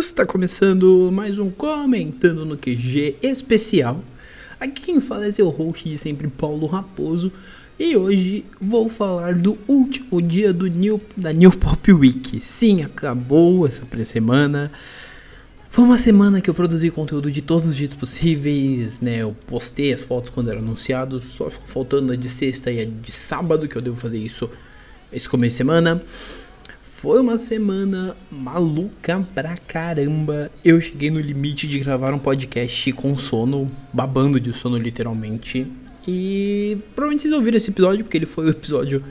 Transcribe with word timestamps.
Está 0.00 0.24
começando 0.24 1.10
mais 1.12 1.38
um 1.38 1.50
Comentando 1.50 2.46
no 2.46 2.56
QG 2.56 3.16
especial. 3.20 4.02
Aqui 4.58 4.80
quem 4.80 4.98
fala 4.98 5.26
é 5.26 5.30
seu 5.30 5.50
host 5.50 5.86
de 5.86 5.98
sempre, 5.98 6.26
Paulo 6.26 6.66
Raposo. 6.66 7.30
E 7.78 7.94
hoje 7.94 8.46
vou 8.58 8.88
falar 8.88 9.34
do 9.34 9.58
último 9.68 10.22
dia 10.22 10.54
do 10.54 10.66
New, 10.68 10.98
da 11.14 11.34
New 11.34 11.52
Pop 11.52 11.92
Week. 11.92 12.40
Sim, 12.40 12.82
acabou 12.82 13.66
essa 13.66 13.84
semana. 14.06 14.72
Foi 15.68 15.84
uma 15.84 15.98
semana 15.98 16.40
que 16.40 16.48
eu 16.48 16.54
produzi 16.54 16.90
conteúdo 16.90 17.30
de 17.30 17.42
todos 17.42 17.68
os 17.68 17.74
jeitos 17.76 17.96
possíveis, 17.96 19.02
né? 19.02 19.18
Eu 19.18 19.36
postei 19.46 19.92
as 19.92 20.02
fotos 20.02 20.30
quando 20.30 20.50
eram 20.50 20.60
anunciados, 20.60 21.24
só 21.24 21.50
ficou 21.50 21.68
faltando 21.68 22.14
a 22.14 22.16
de 22.16 22.30
sexta 22.30 22.72
e 22.72 22.80
a 22.80 22.86
de 22.86 23.12
sábado, 23.12 23.68
que 23.68 23.76
eu 23.76 23.82
devo 23.82 23.96
fazer 23.96 24.18
isso 24.18 24.48
esse 25.12 25.28
começo 25.28 25.52
de 25.52 25.58
semana. 25.58 26.02
Foi 27.00 27.18
uma 27.18 27.38
semana 27.38 28.14
maluca 28.30 29.26
pra 29.34 29.56
caramba. 29.56 30.50
Eu 30.62 30.78
cheguei 30.82 31.10
no 31.10 31.18
limite 31.18 31.66
de 31.66 31.78
gravar 31.78 32.12
um 32.12 32.18
podcast 32.18 32.92
com 32.92 33.16
sono, 33.16 33.72
babando 33.90 34.38
de 34.38 34.52
sono 34.52 34.76
literalmente. 34.76 35.66
E 36.06 36.76
provavelmente 36.94 37.22
vocês 37.22 37.32
ouviram 37.32 37.56
esse 37.56 37.70
episódio, 37.70 38.04
porque 38.04 38.18
ele 38.18 38.26
foi 38.26 38.44
o 38.44 38.50
episódio 38.50 39.02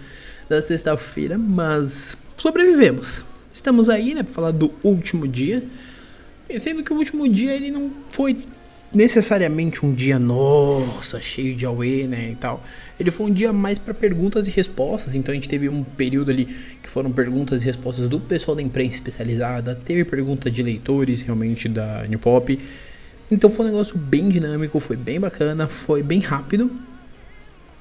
da 0.47 0.61
sexta-feira, 0.61 1.35
mas 1.35 2.15
sobrevivemos. 2.37 3.25
Estamos 3.51 3.89
aí, 3.89 4.13
né, 4.13 4.21
pra 4.21 4.33
falar 4.33 4.51
do 4.51 4.71
último 4.83 5.27
dia. 5.27 5.63
E 6.47 6.59
sendo 6.59 6.83
que 6.83 6.93
o 6.93 6.95
último 6.95 7.27
dia 7.27 7.55
ele 7.55 7.71
não 7.71 7.91
foi 8.11 8.37
necessariamente 8.93 9.85
um 9.85 9.93
dia, 9.93 10.17
nossa, 10.17 11.21
cheio 11.21 11.55
de 11.55 11.65
Aue, 11.65 12.07
né, 12.07 12.29
e 12.31 12.35
tal. 12.35 12.63
Ele 12.99 13.11
foi 13.11 13.27
um 13.27 13.33
dia 13.33 13.53
mais 13.53 13.77
para 13.77 13.93
perguntas 13.93 14.47
e 14.47 14.51
respostas, 14.51 15.13
então 15.13 15.31
a 15.31 15.35
gente 15.35 15.47
teve 15.47 15.69
um 15.69 15.83
período 15.83 16.31
ali 16.31 16.45
que 16.81 16.89
foram 16.89 17.11
perguntas 17.11 17.61
e 17.61 17.65
respostas 17.65 18.09
do 18.09 18.19
pessoal 18.19 18.55
da 18.55 18.61
imprensa 18.61 18.95
especializada, 18.95 19.75
teve 19.75 20.03
pergunta 20.03 20.49
de 20.49 20.63
leitores 20.63 21.21
realmente 21.21 21.69
da 21.69 22.05
New 22.07 22.19
Pop. 22.19 22.59
Então 23.31 23.49
foi 23.49 23.65
um 23.65 23.69
negócio 23.69 23.95
bem 23.95 24.27
dinâmico, 24.27 24.79
foi 24.79 24.97
bem 24.97 25.19
bacana, 25.19 25.67
foi 25.67 26.01
bem 26.01 26.19
rápido. 26.19 26.71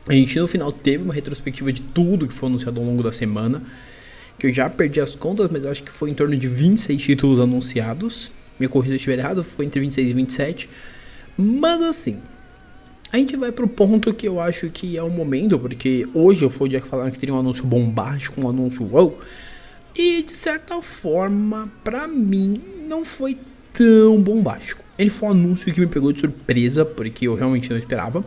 A 0.06 0.12
gente 0.12 0.38
no 0.38 0.46
final 0.46 0.70
teve 0.70 1.04
uma 1.04 1.14
retrospectiva 1.14 1.72
de 1.72 1.80
tudo 1.80 2.26
que 2.26 2.34
foi 2.34 2.48
anunciado 2.48 2.80
ao 2.80 2.86
longo 2.86 3.02
da 3.02 3.12
semana, 3.12 3.62
que 4.38 4.46
eu 4.46 4.52
já 4.52 4.68
perdi 4.68 5.00
as 5.00 5.14
contas, 5.14 5.50
mas 5.50 5.64
acho 5.64 5.82
que 5.82 5.90
foi 5.90 6.10
em 6.10 6.14
torno 6.14 6.36
de 6.36 6.46
26 6.46 7.02
títulos 7.02 7.40
anunciados. 7.40 8.30
Me 8.58 8.68
corrija 8.68 8.90
se 8.90 8.94
eu 8.94 8.96
estiver 8.96 9.18
errado, 9.18 9.42
foi 9.42 9.64
entre 9.66 9.80
26 9.80 10.10
e 10.10 10.12
27. 10.12 10.68
Mas 11.40 11.80
assim, 11.80 12.18
a 13.12 13.16
gente 13.16 13.36
vai 13.36 13.52
pro 13.52 13.68
ponto 13.68 14.12
que 14.12 14.26
eu 14.26 14.40
acho 14.40 14.68
que 14.70 14.96
é 14.98 15.02
o 15.02 15.08
momento, 15.08 15.56
porque 15.56 16.04
hoje 16.12 16.48
foi 16.50 16.66
o 16.66 16.70
dia 16.70 16.80
que 16.80 16.88
falaram 16.88 17.12
que 17.12 17.18
teria 17.18 17.34
um 17.34 17.38
anúncio 17.38 17.64
bombástico, 17.64 18.40
um 18.40 18.48
anúncio 18.48 18.84
wow. 18.84 19.16
E 19.94 20.22
de 20.24 20.32
certa 20.32 20.82
forma, 20.82 21.70
pra 21.84 22.08
mim, 22.08 22.60
não 22.88 23.04
foi 23.04 23.38
tão 23.72 24.20
bombástico. 24.20 24.82
Ele 24.98 25.10
foi 25.10 25.28
um 25.28 25.30
anúncio 25.30 25.72
que 25.72 25.80
me 25.80 25.86
pegou 25.86 26.12
de 26.12 26.20
surpresa, 26.20 26.84
porque 26.84 27.28
eu 27.28 27.36
realmente 27.36 27.70
não 27.70 27.78
esperava. 27.78 28.24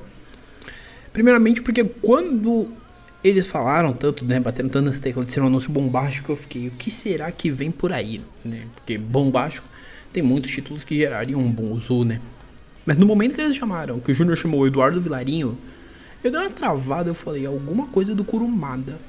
Primeiramente 1.12 1.62
porque 1.62 1.84
quando 1.84 2.70
eles 3.22 3.46
falaram 3.46 3.94
tanto, 3.94 4.24
né, 4.24 4.40
bateram 4.40 4.70
tanto 4.70 4.90
nessa 4.90 5.24
de 5.26 5.32
ser 5.32 5.42
um 5.42 5.48
anúncio 5.48 5.70
bombástico, 5.70 6.32
eu 6.32 6.36
fiquei, 6.38 6.70
o 6.70 6.72
que 6.72 6.90
será 6.90 7.30
que 7.32 7.52
vem 7.52 7.70
por 7.70 7.92
aí, 7.92 8.22
né? 8.44 8.68
Porque 8.74 8.98
bombástico 8.98 9.68
tem 10.14 10.24
muitos 10.24 10.50
títulos 10.50 10.84
que 10.84 10.96
gerariam 10.96 11.42
um 11.42 11.52
bom 11.52 11.74
uso, 11.74 12.06
né? 12.06 12.20
Mas 12.86 12.98
no 12.98 13.06
momento 13.06 13.36
que 13.36 13.42
eles 13.42 13.56
chamaram, 13.56 14.00
que 14.00 14.12
o 14.12 14.16
Júnior 14.16 14.38
chamou 14.38 14.62
o 14.62 14.68
Eduardo 14.68 15.00
Vilarinho, 15.00 15.58
eu 16.24 16.32
dei 16.32 16.40
uma 16.40 16.50
travada, 16.50 17.10
eu 17.10 17.16
falei, 17.16 17.46
alguma 17.46 17.88
coisa 17.88 18.16
do 18.16 18.24
Kurumada. 18.24 19.00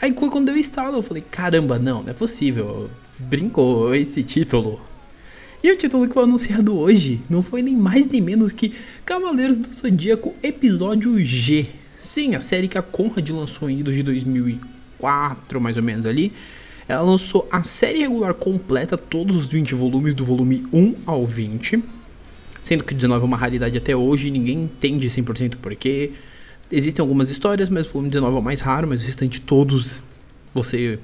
Aí 0.00 0.12
quando 0.12 0.48
eu 0.48 0.56
estalo, 0.56 0.98
eu 0.98 1.02
falei, 1.02 1.24
caramba, 1.30 1.78
não, 1.78 2.02
não 2.02 2.10
é 2.10 2.12
possível. 2.12 2.90
Brincou 3.18 3.94
esse 3.94 4.22
título. 4.22 4.80
E 5.62 5.70
o 5.70 5.78
título 5.78 6.06
que 6.06 6.12
foi 6.12 6.24
anunciado 6.24 6.76
hoje 6.76 7.22
não 7.28 7.42
foi 7.42 7.62
nem 7.62 7.74
mais 7.74 8.06
nem 8.06 8.20
menos 8.20 8.52
que 8.52 8.74
Cavaleiros 9.04 9.56
do 9.56 9.72
Zodíaco 9.72 10.34
Episódio 10.42 11.18
G. 11.24 11.68
Sim, 11.98 12.34
a 12.34 12.40
série 12.40 12.68
que 12.68 12.76
a 12.76 12.82
Conrad 12.82 13.26
lançou 13.30 13.70
em 13.70 13.82
de 13.82 14.02
2004, 14.02 15.58
mais 15.58 15.78
ou 15.78 15.82
menos 15.82 16.04
ali. 16.04 16.34
Ela 16.86 17.00
lançou 17.00 17.48
a 17.50 17.62
série 17.62 18.00
regular 18.00 18.34
completa, 18.34 18.98
todos 18.98 19.36
os 19.36 19.46
20 19.46 19.74
volumes, 19.74 20.12
do 20.12 20.22
volume 20.22 20.66
1 20.70 20.96
ao 21.06 21.24
20 21.24 21.82
sendo 22.64 22.82
que 22.82 22.94
o 22.94 22.96
19 22.96 23.22
é 23.22 23.26
uma 23.26 23.36
raridade 23.36 23.76
até 23.76 23.94
hoje, 23.94 24.30
ninguém 24.30 24.62
entende 24.62 25.08
100% 25.08 25.56
porquê. 25.56 26.12
Existem 26.72 27.02
algumas 27.02 27.28
histórias, 27.28 27.68
mas 27.68 27.86
o 27.86 27.92
volume 27.92 28.08
19 28.08 28.36
é 28.36 28.38
o 28.38 28.42
mais 28.42 28.62
raro, 28.62 28.88
mas 28.88 29.02
o 29.02 29.04
restante 29.04 29.38
todos 29.38 30.02
você 30.54 30.98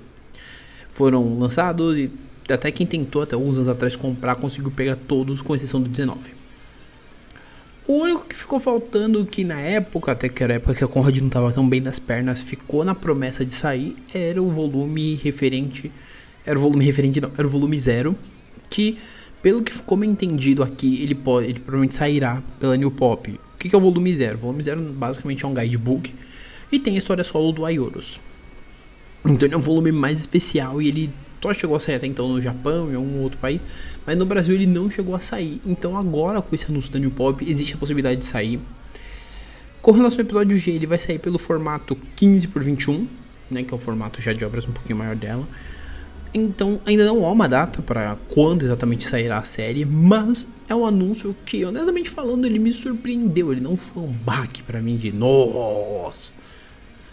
foram 0.95 1.39
lançados 1.39 1.99
e 1.99 2.11
até 2.51 2.71
quem 2.71 2.87
tentou 2.87 3.21
até 3.21 3.35
alguns 3.35 3.59
anos 3.59 3.69
atrás 3.69 3.95
comprar 3.95 4.37
conseguiu 4.37 4.71
pegar 4.71 4.97
todos, 4.97 5.43
com 5.43 5.55
exceção 5.55 5.83
do 5.83 5.89
19. 5.91 6.31
O 7.87 7.93
único 7.93 8.25
que 8.25 8.35
ficou 8.35 8.59
faltando, 8.59 9.27
que 9.27 9.45
na 9.45 9.61
época, 9.61 10.13
até 10.13 10.31
que 10.31 10.43
era 10.43 10.55
a 10.55 10.57
época 10.57 10.75
que 10.75 10.83
a 10.85 10.89
Conrad 10.89 11.19
não 11.19 11.27
estava 11.27 11.53
tão 11.53 11.69
bem 11.69 11.83
das 11.83 11.99
pernas, 11.99 12.41
ficou 12.41 12.85
na 12.85 12.95
promessa 12.95 13.45
de 13.45 13.53
sair, 13.53 13.97
era 14.15 14.43
o 14.43 14.51
volume 14.51 15.17
referente. 15.17 15.93
Era 16.47 16.59
o 16.59 16.63
volume 16.63 16.87
referente, 16.87 17.21
não, 17.21 17.31
era 17.37 17.47
o 17.47 17.51
volume 17.51 17.79
zero, 17.79 18.17
que 18.71 18.97
pelo 19.43 19.63
que 19.63 19.73
ficou 19.73 19.97
me 19.97 20.07
entendido 20.07 20.63
aqui, 20.63 21.03
ele, 21.03 21.15
pode, 21.15 21.47
ele 21.47 21.59
provavelmente 21.59 21.95
sairá 21.95 22.43
pela 22.59 22.77
New 22.77 22.91
Pop. 22.91 23.31
O 23.31 23.59
que, 23.59 23.75
é 23.75 23.79
o 23.79 23.81
volume 23.81 24.13
0? 24.13 24.37
O 24.37 24.41
volume 24.41 24.63
0 24.63 24.81
basicamente 24.93 25.45
é 25.45 25.49
um 25.49 25.55
guidebook 25.55 26.15
e 26.71 26.79
tem 26.79 26.95
a 26.95 26.99
história 26.99 27.25
solo 27.25 27.53
do 27.53 27.65
Aioros. 27.65 28.21
Então 29.25 29.47
ele 29.47 29.55
é 29.55 29.59
um 29.59 29.61
volume 29.61 29.93
mais 29.93 30.21
especial 30.21 30.81
e 30.81 30.89
ele 30.89 31.11
só 31.43 31.55
chegou 31.55 31.77
a 31.77 31.81
sair 31.81 31.97
até 31.97 32.07
então 32.07 32.29
no 32.29 32.41
Japão 32.41 32.89
e 32.89 32.93
em 32.93 32.97
algum 32.97 33.23
outro 33.23 33.39
país, 33.39 33.65
mas 34.07 34.17
no 34.17 34.27
Brasil 34.27 34.55
ele 34.55 34.67
não 34.67 34.91
chegou 34.91 35.15
a 35.15 35.21
sair. 35.21 35.61
Então 35.65 35.97
agora 35.97 36.41
com 36.41 36.55
esse 36.55 36.67
anúncio 36.67 36.91
da 36.91 36.99
New 36.99 37.11
Pop 37.11 37.43
existe 37.49 37.75
a 37.75 37.77
possibilidade 37.77 38.21
de 38.21 38.27
sair. 38.27 38.61
Com 39.81 39.93
relação 39.93 40.19
ao 40.19 40.25
episódio 40.25 40.59
G, 40.59 40.73
ele 40.73 40.87
vai 40.87 40.99
sair 40.99 41.19
pelo 41.19 41.39
formato 41.39 41.97
15 42.17 42.49
por 42.49 42.63
21, 42.63 43.09
né, 43.51 43.63
que 43.63 43.73
é 43.73 43.77
o 43.77 43.81
formato 43.81 44.21
já 44.21 44.35
de 44.35 44.45
obras 44.45 44.69
um 44.69 44.73
pouquinho 44.73 44.99
maior 44.99 45.17
dela. 45.17 45.49
Então, 46.33 46.81
ainda 46.87 47.05
não 47.05 47.27
há 47.27 47.33
uma 47.33 47.49
data 47.49 47.83
para 47.83 48.17
quando 48.29 48.65
exatamente 48.65 49.05
sairá 49.05 49.39
a 49.39 49.45
série, 49.45 49.85
mas 49.85 50.47
é 50.69 50.75
um 50.75 50.87
anúncio 50.87 51.35
que, 51.45 51.65
honestamente 51.65 52.09
falando, 52.09 52.47
ele 52.47 52.59
me 52.59 52.73
surpreendeu. 52.73 53.51
Ele 53.51 53.61
não 53.61 53.77
foi 53.77 54.05
um 54.05 54.13
baque 54.13 54.63
para 54.63 54.81
mim 54.81 54.97
de 54.97 55.11
nossa. 55.11 56.31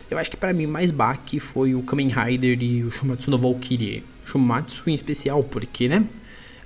Eu 0.09 0.17
acho 0.17 0.29
que 0.29 0.37
para 0.37 0.53
mim 0.53 0.67
mais 0.67 0.91
baque 0.91 1.39
foi 1.39 1.73
o 1.73 1.81
Kamen 1.81 2.09
Rider 2.09 2.61
e 2.61 2.83
o 2.83 2.91
Shumatsu 2.91 3.31
no 3.31 3.37
Valkyrie. 3.37 4.03
Shumatsu 4.23 4.83
em 4.87 4.93
especial, 4.93 5.43
porque, 5.43 5.87
né? 5.87 6.05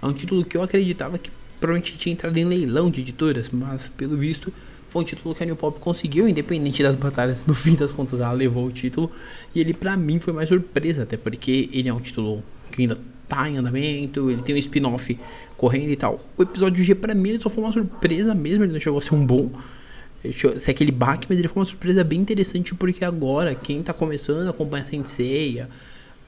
É 0.02 0.06
um 0.06 0.14
título 0.14 0.44
que 0.44 0.58
eu 0.58 0.62
acreditava 0.62 1.18
que 1.18 1.32
provavelmente 1.60 1.98
tinha 1.98 2.12
entrado 2.12 2.36
em 2.38 2.44
leilão 2.44 2.92
de 2.92 3.02
editoras, 3.02 3.50
mas 3.50 3.90
pelo 3.96 4.18
visto 4.18 4.52
foi 4.92 5.04
um 5.04 5.06
título 5.06 5.34
que 5.34 5.42
a 5.42 5.46
New 5.46 5.56
Pop 5.56 5.80
conseguiu, 5.80 6.28
independente 6.28 6.84
das 6.84 6.98
batalhas. 6.98 7.46
No 7.48 7.56
fim 7.56 7.76
das 7.76 7.94
contas, 7.94 8.20
ela 8.20 8.34
levou 8.34 8.66
o 8.66 8.72
título. 8.72 9.10
E 9.56 9.62
ele, 9.62 9.74
para 9.74 9.96
mim, 9.96 10.20
foi 10.20 10.34
mais 10.34 10.50
surpresa, 10.50 11.04
até 11.04 11.16
porque 11.16 11.70
ele 11.72 11.88
é 11.88 11.94
um 11.94 12.00
título 12.02 12.44
que 12.74 12.82
ainda 12.82 12.96
tá 13.26 13.50
em 13.50 13.58
andamento. 13.58 14.30
Ele 14.30 14.42
tem 14.42 14.54
um 14.54 14.58
spin-off 14.58 15.18
correndo 15.56 15.92
e 15.92 15.96
tal. 15.96 16.20
O 16.38 16.44
episódio 16.44 16.84
G, 16.84 16.94
pra 16.94 17.16
mim, 17.16 17.30
ele 17.30 17.42
só 17.42 17.48
foi 17.48 17.64
uma 17.64 17.72
surpresa 17.72 18.36
mesmo. 18.36 18.66
Ele 18.66 18.74
não 18.74 18.82
chegou 18.82 19.00
a 19.00 19.02
ser 19.02 19.16
um 19.16 19.26
bom. 19.26 19.50
Se 20.34 20.70
é 20.70 20.72
aquele 20.72 20.92
baque, 20.92 21.26
mas 21.30 21.40
ele 21.40 21.48
foi 21.48 21.62
uma 21.62 21.66
surpresa 21.66 22.04
bem 22.04 22.20
interessante. 22.20 22.76
Porque 22.76 23.06
agora, 23.06 23.56
quem 23.56 23.82
tá 23.82 23.94
começando 23.94 24.46
a 24.46 24.50
acompanhar 24.50 24.84
a 24.84 24.88
Senseiya. 24.88 25.70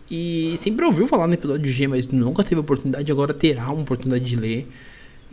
E 0.10 0.56
sempre 0.58 0.86
ouviu 0.86 1.06
falar 1.06 1.28
no 1.28 1.34
episódio 1.34 1.70
G, 1.70 1.86
mas 1.86 2.08
nunca 2.08 2.46
teve 2.46 2.62
oportunidade, 2.62 3.12
agora 3.12 3.34
terá 3.34 3.70
uma 3.72 3.82
oportunidade 3.82 4.24
de 4.24 4.38
ler. 4.38 4.68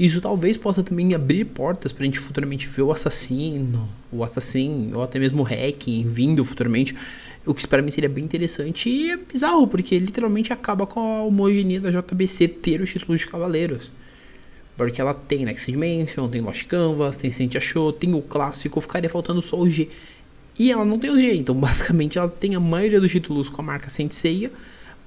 Isso 0.00 0.19
talvez 0.19 0.56
possa 0.56 0.83
também 0.83 1.12
abrir 1.15 1.44
portas 1.44 1.93
pra 1.93 2.06
gente 2.06 2.19
futuramente 2.19 2.66
ver 2.66 2.81
o 2.81 2.91
assassino, 2.91 3.87
o 4.11 4.25
assassino, 4.25 4.97
ou 4.97 5.03
até 5.03 5.19
mesmo 5.19 5.43
o 5.43 5.44
hacking 5.44 6.09
vindo 6.09 6.43
futuramente. 6.43 6.97
O 7.44 7.53
que 7.53 7.66
para 7.66 7.83
mim 7.83 7.91
seria 7.91 8.09
bem 8.09 8.25
interessante 8.25 8.89
e 8.89 9.10
é 9.10 9.19
bizarro, 9.19 9.66
porque 9.66 9.99
literalmente 9.99 10.55
acaba 10.55 10.87
com 10.87 11.00
a 11.00 11.22
homogeneia 11.25 11.83
da 11.83 11.91
JBC 11.91 12.49
ter 12.49 12.81
os 12.81 12.89
títulos 12.89 13.21
de 13.21 13.27
cavaleiros. 13.27 13.92
Porque 14.75 15.03
ela 15.03 15.13
tem 15.13 15.45
Next 15.45 15.71
Dimension, 15.71 16.30
tem 16.30 16.41
Lost 16.41 16.65
Canvas, 16.66 17.19
tem 17.19 17.30
Sentia 17.30 17.60
Show, 17.60 17.92
tem 17.92 18.15
o 18.15 18.22
clássico, 18.22 18.80
ficaria 18.80 19.10
faltando 19.10 19.42
só 19.42 19.59
o 19.59 19.69
G. 19.69 19.86
E 20.59 20.72
ela 20.72 20.86
não 20.86 20.98
tem 20.98 21.10
o 21.10 21.19
G, 21.19 21.34
então 21.34 21.54
basicamente 21.60 22.16
ela 22.16 22.27
tem 22.27 22.54
a 22.54 22.60
maioria 22.60 23.03
dos 23.03 23.10
títulos 23.13 23.51
com 23.51 23.60
a 23.60 23.65
marca 23.66 23.91
Senseiya, 23.91 24.51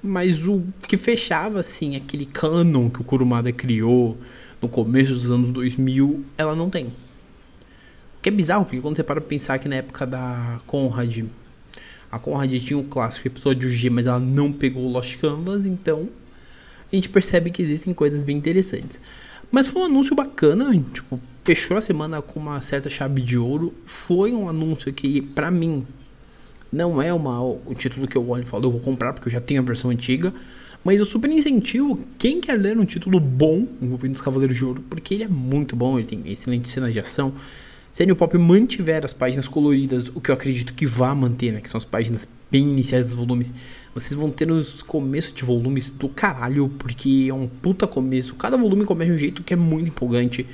mas 0.00 0.46
o 0.46 0.62
que 0.86 0.96
fechava 0.96 1.58
assim 1.58 1.96
aquele 1.96 2.26
canon 2.26 2.88
que 2.88 3.00
o 3.00 3.04
Kurumada 3.04 3.50
criou 3.50 4.16
no 4.64 4.68
começo 4.68 5.12
dos 5.12 5.30
anos 5.30 5.50
2000, 5.50 6.24
ela 6.38 6.56
não 6.56 6.70
tem. 6.70 6.86
O 6.86 6.92
que 8.22 8.30
é 8.30 8.32
bizarro, 8.32 8.64
porque 8.64 8.80
quando 8.80 8.96
você 8.96 9.02
para 9.02 9.20
pra 9.20 9.28
pensar 9.28 9.58
que 9.58 9.68
na 9.68 9.76
época 9.76 10.06
da 10.06 10.58
Conrad, 10.66 11.24
a 12.10 12.18
Conrad 12.18 12.50
tinha 12.60 12.78
o 12.78 12.84
clássico 12.84 13.28
episódio 13.28 13.70
G, 13.70 13.90
mas 13.90 14.06
ela 14.06 14.18
não 14.18 14.50
pegou 14.50 14.84
o 14.84 14.90
Lost 14.90 15.18
Canvas, 15.18 15.66
então 15.66 16.08
a 16.90 16.96
gente 16.96 17.10
percebe 17.10 17.50
que 17.50 17.62
existem 17.62 17.92
coisas 17.92 18.24
bem 18.24 18.38
interessantes. 18.38 18.98
Mas 19.52 19.68
foi 19.68 19.82
um 19.82 19.84
anúncio 19.84 20.16
bacana, 20.16 20.72
tipo, 20.94 21.20
fechou 21.44 21.76
a 21.76 21.82
semana 21.82 22.22
com 22.22 22.40
uma 22.40 22.62
certa 22.62 22.88
chave 22.88 23.20
de 23.20 23.36
ouro. 23.36 23.74
Foi 23.84 24.32
um 24.32 24.48
anúncio 24.48 24.90
que, 24.94 25.20
pra 25.20 25.50
mim, 25.50 25.86
não 26.72 27.02
é 27.02 27.12
uma, 27.12 27.42
o 27.42 27.74
título 27.76 28.08
que 28.08 28.16
eu 28.16 28.26
olho 28.30 28.44
e 28.44 28.46
falo, 28.46 28.64
eu 28.64 28.70
vou 28.70 28.80
comprar, 28.80 29.12
porque 29.12 29.28
eu 29.28 29.32
já 29.32 29.42
tenho 29.42 29.60
a 29.60 29.64
versão 29.64 29.90
antiga. 29.90 30.32
Mas 30.84 31.00
eu 31.00 31.06
super 31.06 31.30
incentivo 31.30 31.98
quem 32.18 32.42
quer 32.42 32.54
ler 32.60 32.78
um 32.78 32.84
título 32.84 33.18
bom 33.18 33.66
envolvendo 33.80 34.14
os 34.14 34.20
Cavaleiros 34.20 34.56
de 34.56 34.64
Ouro, 34.64 34.84
porque 34.90 35.14
ele 35.14 35.24
é 35.24 35.28
muito 35.28 35.74
bom, 35.74 35.98
ele 35.98 36.06
tem 36.06 36.22
excelente 36.26 36.68
cena 36.68 36.92
de 36.92 37.00
ação. 37.00 37.32
Se 37.94 38.02
a 38.02 38.06
New 38.06 38.14
Pop 38.14 38.36
mantiver 38.36 39.02
as 39.04 39.12
páginas 39.12 39.48
coloridas, 39.48 40.08
o 40.14 40.20
que 40.20 40.30
eu 40.30 40.34
acredito 40.34 40.74
que 40.74 40.84
vá 40.84 41.14
manter, 41.14 41.52
né? 41.52 41.60
Que 41.60 41.70
são 41.70 41.78
as 41.78 41.84
páginas 41.84 42.28
bem 42.50 42.68
iniciais 42.68 43.06
dos 43.06 43.14
volumes, 43.14 43.52
vocês 43.94 44.14
vão 44.14 44.30
ter 44.30 44.50
os 44.50 44.82
começos 44.82 45.32
de 45.32 45.42
volumes 45.42 45.90
do 45.90 46.08
caralho, 46.08 46.68
porque 46.78 47.28
é 47.30 47.34
um 47.34 47.48
puta 47.48 47.86
começo. 47.86 48.34
Cada 48.34 48.56
volume 48.56 48.84
começa 48.84 49.10
de 49.10 49.16
um 49.16 49.18
jeito 49.18 49.42
que 49.42 49.54
é 49.54 49.56
muito 49.56 49.88
empolgante. 49.88 50.46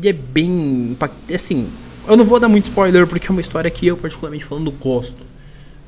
E 0.00 0.08
é 0.08 0.12
bem. 0.12 0.96
Assim, 1.34 1.68
eu 2.08 2.16
não 2.16 2.24
vou 2.24 2.40
dar 2.40 2.48
muito 2.48 2.66
spoiler, 2.66 3.06
porque 3.06 3.26
é 3.26 3.30
uma 3.30 3.40
história 3.40 3.70
que 3.70 3.86
eu, 3.86 3.96
particularmente 3.96 4.44
falando, 4.44 4.70
gosto. 4.70 5.22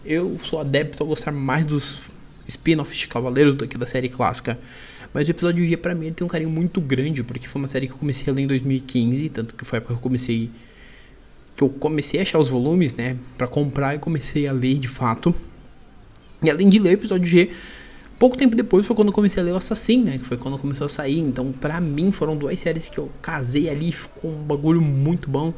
Eu 0.04 0.38
sou 0.42 0.60
adepto 0.60 1.02
a 1.02 1.06
gostar 1.06 1.30
mais 1.30 1.64
dos 1.64 2.10
spin-offs 2.48 2.96
de 2.96 3.06
Cavaleiros 3.06 3.54
do 3.54 3.68
que 3.68 3.76
da 3.76 3.86
série 3.86 4.08
clássica. 4.08 4.58
Mas 5.12 5.28
o 5.28 5.30
episódio 5.30 5.66
dia 5.66 5.78
pra 5.78 5.94
mim 5.94 6.12
tem 6.12 6.24
um 6.24 6.28
carinho 6.28 6.50
muito 6.50 6.80
grande, 6.80 7.22
porque 7.22 7.46
foi 7.46 7.60
uma 7.60 7.68
série 7.68 7.86
que 7.86 7.92
eu 7.92 7.98
comecei 7.98 8.32
a 8.32 8.34
ler 8.34 8.42
em 8.42 8.46
2015, 8.46 9.28
tanto 9.28 9.54
que 9.54 9.64
foi 9.64 9.76
a 9.76 9.78
época 9.78 9.94
que 9.94 9.98
eu 9.98 10.02
comecei. 10.02 10.50
Que 11.54 11.62
eu 11.62 11.68
comecei 11.68 12.20
a 12.20 12.22
achar 12.22 12.38
os 12.38 12.48
volumes, 12.48 12.94
né? 12.94 13.16
Pra 13.36 13.46
comprar 13.46 13.94
e 13.94 13.98
comecei 13.98 14.46
a 14.46 14.52
ler 14.52 14.78
de 14.78 14.88
fato. 14.88 15.34
E 16.42 16.50
além 16.50 16.68
de 16.68 16.78
ler 16.78 16.90
o 16.90 16.92
episódio 16.92 17.26
G, 17.26 17.50
pouco 18.18 18.36
tempo 18.36 18.54
depois 18.54 18.86
foi 18.86 18.94
quando 18.94 19.08
eu 19.08 19.14
comecei 19.14 19.42
a 19.42 19.46
ler 19.46 19.52
o 19.52 19.56
Assassin, 19.56 20.04
né? 20.04 20.18
Que 20.18 20.24
foi 20.24 20.36
quando 20.36 20.58
começou 20.58 20.84
a 20.84 20.88
sair. 20.88 21.18
Então, 21.18 21.52
pra 21.52 21.80
mim, 21.80 22.12
foram 22.12 22.36
duas 22.36 22.58
séries 22.60 22.88
que 22.88 22.98
eu 22.98 23.10
casei 23.20 23.68
ali, 23.68 23.92
ficou 23.92 24.30
um 24.30 24.42
bagulho 24.42 24.80
muito 24.80 25.28
bom. 25.28 25.52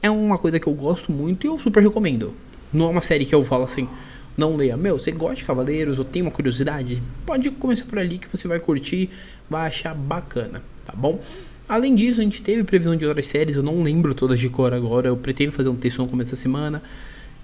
É 0.00 0.10
uma 0.10 0.38
coisa 0.38 0.58
que 0.58 0.66
eu 0.66 0.74
gosto 0.74 1.12
muito 1.12 1.46
e 1.46 1.48
eu 1.48 1.58
super 1.58 1.82
recomendo. 1.82 2.32
Não 2.72 2.86
é 2.86 2.88
uma 2.88 3.00
série 3.00 3.24
que 3.26 3.34
eu 3.34 3.44
falo 3.44 3.64
assim, 3.64 3.88
não 4.36 4.56
leia. 4.56 4.76
Meu, 4.76 4.98
você 4.98 5.10
gosta 5.10 5.36
de 5.36 5.44
Cavaleiros 5.44 5.98
ou 5.98 6.04
tem 6.04 6.22
uma 6.22 6.30
curiosidade? 6.30 7.02
Pode 7.24 7.50
começar 7.50 7.84
por 7.86 7.98
ali 7.98 8.18
que 8.18 8.28
você 8.28 8.46
vai 8.46 8.60
curtir, 8.60 9.10
vai 9.48 9.66
achar 9.66 9.94
bacana, 9.94 10.62
tá 10.84 10.92
bom? 10.94 11.20
Além 11.68 11.94
disso, 11.94 12.20
a 12.20 12.24
gente 12.24 12.42
teve 12.42 12.62
previsão 12.62 12.94
de 12.94 13.04
outras 13.04 13.26
séries, 13.26 13.56
eu 13.56 13.62
não 13.62 13.82
lembro 13.82 14.14
todas 14.14 14.38
de 14.38 14.48
cor 14.48 14.72
agora. 14.72 15.08
Eu 15.08 15.16
pretendo 15.16 15.50
fazer 15.52 15.68
um 15.68 15.74
texto 15.74 15.98
no 15.98 16.08
começo 16.08 16.30
da 16.30 16.36
semana 16.36 16.82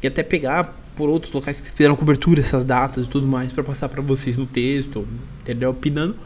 e 0.02 0.06
até 0.06 0.22
pegar 0.22 0.78
por 0.94 1.08
outros 1.08 1.32
locais 1.32 1.60
que 1.60 1.70
fizeram 1.70 1.96
cobertura 1.96 2.40
essas 2.40 2.64
datas 2.64 3.06
e 3.06 3.08
tudo 3.08 3.26
mais 3.26 3.52
para 3.52 3.64
passar 3.64 3.88
para 3.88 4.02
vocês 4.02 4.36
no 4.36 4.46
texto, 4.46 5.06
entendeu? 5.40 5.70
Opinando. 5.70 6.16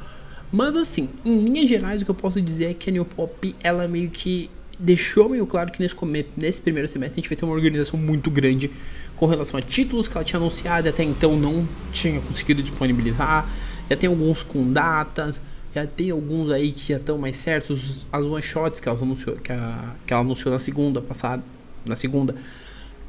Mas 0.53 0.77
assim, 0.77 1.09
em 1.25 1.45
linhas 1.45 1.69
gerais, 1.69 2.03
o 2.03 2.05
que 2.05 2.11
eu 2.11 2.15
posso 2.15 2.41
dizer 2.41 2.67
é 2.67 2.75
que 2.75 2.91
a 2.91 2.93
New 2.93 3.05
Pop 3.05 3.55
ela 3.63 3.89
meio 3.89 4.11
que 4.11 4.51
deixou 4.79 5.29
meio 5.29 5.47
claro 5.47 5.71
que 5.71 5.81
nesse, 5.81 5.97
nesse 6.37 6.61
primeiro 6.61 6.87
semestre 6.89 7.15
a 7.15 7.21
gente 7.23 7.29
vai 7.29 7.37
ter 7.37 7.45
uma 7.45 7.55
organização 7.55 7.99
muito 7.99 8.31
grande 8.31 8.71
com 9.15 9.27
relação 9.27 9.59
a 9.59 9.63
títulos 9.63 10.07
que 10.07 10.17
ela 10.17 10.25
tinha 10.25 10.39
anunciado 10.39 10.87
e 10.87 10.91
até 10.91 11.03
então 11.03 11.37
não 11.37 11.67
tinha 11.93 12.21
conseguido 12.21 12.63
disponibilizar. 12.63 13.49
Já 13.89 13.97
tem 13.97 14.09
alguns 14.09 14.43
com 14.43 14.71
datas, 14.73 15.41
já 15.75 15.87
tem 15.87 16.11
alguns 16.11 16.51
aí 16.51 16.73
que 16.73 16.93
já 16.93 16.97
estão 16.99 17.17
mais 17.17 17.37
certos. 17.37 18.07
As 18.13 18.25
one 18.25 18.43
shots 18.43 18.81
que 18.81 18.89
ela 18.89 18.99
anunciou, 19.01 19.37
que, 19.37 19.53
a, 19.53 19.95
que 20.07 20.13
ela 20.13 20.23
anunciou 20.23 20.53
na 20.53 20.59
segunda 20.59 21.01
passada, 21.01 21.43
na 21.85 21.97
segunda, 21.97 22.35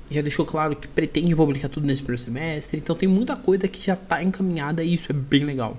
já 0.09 0.21
deixou 0.21 0.45
claro 0.45 0.75
que 0.75 0.87
pretende 0.87 1.35
publicar 1.35 1.67
tudo 1.67 1.85
nesse 1.85 2.01
primeiro 2.01 2.23
semestre. 2.23 2.79
Então 2.79 2.95
tem 2.95 3.09
muita 3.09 3.35
coisa 3.35 3.67
que 3.67 3.85
já 3.85 3.93
está 3.93 4.23
encaminhada 4.23 4.83
e 4.83 4.93
isso 4.93 5.11
é 5.11 5.15
bem 5.15 5.43
legal. 5.43 5.77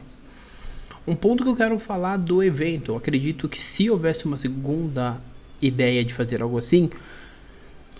Um 1.06 1.16
ponto 1.16 1.42
que 1.42 1.48
eu 1.48 1.56
quero 1.56 1.78
falar 1.78 2.18
do 2.18 2.42
evento, 2.42 2.92
eu 2.92 2.96
acredito 2.96 3.48
que 3.48 3.62
se 3.62 3.88
houvesse 3.88 4.26
uma 4.26 4.36
segunda 4.36 5.18
ideia 5.60 6.04
de 6.04 6.14
fazer 6.14 6.42
algo 6.42 6.58
assim, 6.58 6.90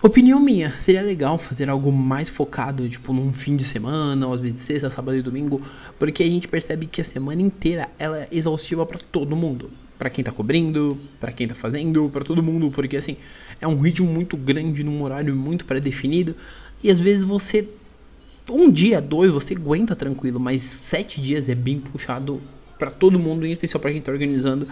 opinião 0.01 0.39
minha, 0.39 0.71
seria 0.79 1.01
legal 1.01 1.37
fazer 1.37 1.69
algo 1.69 1.91
mais 1.91 2.29
focado, 2.29 2.87
tipo 2.89 3.13
num 3.13 3.33
fim 3.33 3.55
de 3.55 3.63
semana, 3.63 4.27
ou 4.27 4.33
às 4.33 4.41
vezes 4.41 4.61
sexta, 4.61 4.89
sábado 4.89 5.17
e 5.17 5.21
domingo, 5.21 5.61
porque 5.97 6.23
a 6.23 6.27
gente 6.27 6.47
percebe 6.47 6.85
que 6.85 7.01
a 7.01 7.03
semana 7.03 7.41
inteira 7.41 7.89
ela 7.97 8.19
é 8.19 8.27
exaustiva 8.31 8.85
para 8.85 8.99
todo 8.99 9.35
mundo. 9.35 9.69
Para 9.97 10.09
quem 10.09 10.23
tá 10.23 10.31
cobrindo, 10.31 10.97
para 11.19 11.33
quem 11.33 11.45
tá 11.45 11.53
fazendo, 11.53 12.09
para 12.09 12.23
todo 12.23 12.41
mundo, 12.41 12.71
porque 12.71 12.95
assim, 12.95 13.17
é 13.59 13.67
um 13.67 13.77
ritmo 13.77 14.07
muito 14.07 14.37
grande 14.37 14.81
num 14.81 15.01
horário 15.03 15.35
muito 15.35 15.65
pré-definido 15.65 16.33
e 16.81 16.89
às 16.89 16.99
vezes 16.99 17.25
você 17.25 17.67
um 18.49 18.71
dia, 18.71 18.99
dois, 18.99 19.29
você 19.29 19.53
aguenta 19.53 19.95
tranquilo, 19.95 20.39
mas 20.39 20.61
sete 20.61 21.21
dias 21.21 21.49
é 21.49 21.55
bem 21.55 21.79
puxado 21.79 22.41
para 22.79 22.89
todo 22.89 23.19
mundo, 23.19 23.45
em 23.45 23.51
especial 23.51 23.79
para 23.79 23.91
quem 23.91 24.01
tá 24.01 24.11
organizando. 24.11 24.67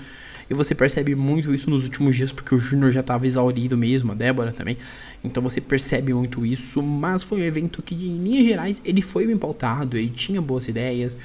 E 0.49 0.53
você 0.53 0.73
percebe 0.73 1.13
muito 1.15 1.53
isso 1.53 1.69
nos 1.69 1.83
últimos 1.83 2.15
dias, 2.15 2.31
porque 2.31 2.55
o 2.55 2.59
Júnior 2.59 2.91
já 2.91 3.01
estava 3.01 3.27
exaurido 3.27 3.77
mesmo, 3.77 4.13
a 4.13 4.15
Débora 4.15 4.51
também. 4.51 4.77
Então 5.23 5.43
você 5.43 5.59
percebe 5.59 6.13
muito 6.13 6.45
isso. 6.45 6.81
Mas 6.81 7.23
foi 7.23 7.41
um 7.41 7.43
evento 7.43 7.81
que, 7.81 7.93
em 7.93 8.23
linhas 8.23 8.45
gerais, 8.45 8.81
ele 8.85 9.01
foi 9.01 9.27
bem 9.27 9.37
pautado, 9.37 9.97
ele 9.97 10.09
tinha 10.09 10.41
boas 10.41 10.67
ideias, 10.67 11.17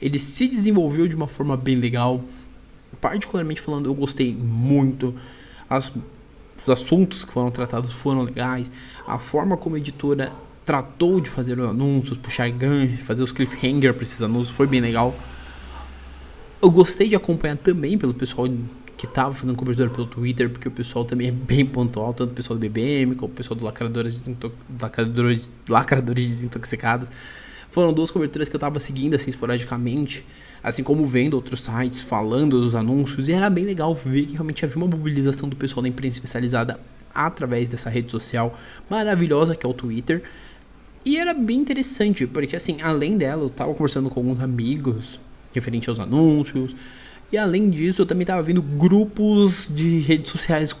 ele 0.00 0.18
se 0.18 0.48
desenvolveu 0.48 1.06
de 1.06 1.14
uma 1.14 1.26
forma 1.26 1.56
bem 1.56 1.76
legal. 1.76 2.24
Particularmente 3.00 3.60
falando, 3.60 3.86
eu 3.86 3.94
gostei 3.94 4.32
muito. 4.32 5.14
As, 5.68 5.92
os 6.62 6.68
assuntos 6.68 7.24
que 7.24 7.32
foram 7.32 7.50
tratados 7.50 7.92
foram 7.92 8.22
legais. 8.22 8.72
A 9.06 9.18
forma 9.18 9.56
como 9.56 9.76
a 9.76 9.78
editora 9.78 10.32
tratou 10.64 11.20
de 11.20 11.28
fazer 11.28 11.58
os 11.58 11.68
anúncios, 11.68 12.16
puxar 12.16 12.50
gancho, 12.50 12.98
fazer 12.98 13.22
os 13.22 13.32
cliffhanger 13.32 13.92
para 13.92 14.04
esses 14.04 14.22
anúncios 14.22 14.56
foi 14.56 14.66
bem 14.66 14.80
legal. 14.80 15.14
Eu 16.62 16.70
gostei 16.70 17.08
de 17.08 17.16
acompanhar 17.16 17.56
também 17.56 17.96
pelo 17.96 18.12
pessoal 18.12 18.46
que 18.94 19.06
tava 19.06 19.32
fazendo 19.32 19.56
cobertura 19.56 19.88
pelo 19.88 20.06
Twitter, 20.06 20.50
porque 20.50 20.68
o 20.68 20.70
pessoal 20.70 21.06
também 21.06 21.28
é 21.28 21.30
bem 21.30 21.64
pontual, 21.64 22.12
tanto 22.12 22.32
o 22.32 22.34
pessoal 22.34 22.58
do 22.58 22.60
BBM 22.60 23.14
como 23.14 23.32
o 23.32 23.34
pessoal 23.34 23.58
do 23.58 23.64
Lacradores, 23.64 24.20
lacradores, 24.78 25.50
lacradores 25.66 26.26
Desintoxicados. 26.26 27.10
Foram 27.70 27.94
duas 27.94 28.10
coberturas 28.10 28.46
que 28.46 28.54
eu 28.54 28.60
tava 28.60 28.78
seguindo 28.78 29.14
assim 29.14 29.30
esporadicamente, 29.30 30.22
assim 30.62 30.82
como 30.82 31.06
vendo 31.06 31.32
outros 31.32 31.62
sites 31.62 32.02
falando 32.02 32.60
dos 32.60 32.74
anúncios, 32.74 33.30
e 33.30 33.32
era 33.32 33.48
bem 33.48 33.64
legal 33.64 33.94
ver 33.94 34.26
que 34.26 34.32
realmente 34.32 34.62
havia 34.62 34.76
uma 34.76 34.86
mobilização 34.86 35.48
do 35.48 35.56
pessoal 35.56 35.82
da 35.82 35.88
imprensa 35.88 36.16
especializada 36.16 36.78
através 37.14 37.70
dessa 37.70 37.88
rede 37.88 38.12
social 38.12 38.54
maravilhosa 38.90 39.56
que 39.56 39.64
é 39.64 39.68
o 39.68 39.72
Twitter. 39.72 40.22
E 41.06 41.16
era 41.16 41.32
bem 41.32 41.58
interessante, 41.58 42.26
porque 42.26 42.54
assim, 42.54 42.82
além 42.82 43.16
dela, 43.16 43.44
eu 43.44 43.48
tava 43.48 43.72
conversando 43.72 44.10
com 44.10 44.20
alguns 44.20 44.42
amigos 44.42 45.18
referente 45.52 45.88
aos 45.88 46.00
anúncios. 46.00 46.74
E 47.32 47.38
além 47.38 47.70
disso, 47.70 48.02
eu 48.02 48.06
também 48.06 48.22
estava 48.22 48.42
vendo 48.42 48.60
grupos 48.60 49.70
de 49.72 50.00
redes 50.00 50.30
sociais 50.30 50.74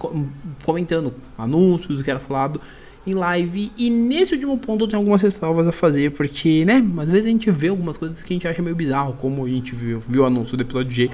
comentando 0.64 1.14
anúncios, 1.38 2.02
que 2.02 2.10
era 2.10 2.18
falado 2.18 2.60
em 3.06 3.14
live. 3.14 3.70
E 3.76 3.88
nesse 3.88 4.34
último 4.34 4.58
ponto 4.58 4.84
eu 4.84 4.88
tenho 4.88 4.98
algumas 4.98 5.22
ressalvas 5.22 5.66
a 5.66 5.72
fazer, 5.72 6.10
porque, 6.10 6.64
né, 6.64 6.84
às 6.98 7.08
vezes 7.08 7.26
a 7.26 7.30
gente 7.30 7.50
vê 7.50 7.68
algumas 7.68 7.96
coisas 7.96 8.20
que 8.20 8.32
a 8.32 8.34
gente 8.34 8.48
acha 8.48 8.60
meio 8.62 8.74
bizarro, 8.74 9.14
como 9.14 9.44
a 9.44 9.48
gente 9.48 9.74
viu, 9.74 10.00
viu 10.00 10.22
o 10.22 10.26
anúncio 10.26 10.56
do 10.56 10.62
episódio 10.62 10.90
G. 10.90 11.10